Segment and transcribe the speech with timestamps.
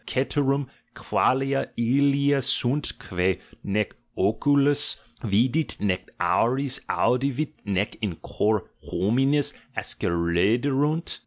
[0.07, 3.85] Ceterum qualia ilia sunt, quce nee
[4.17, 11.19] oculus vidit nee auris audivit nee in cor hominis ascenderunt?"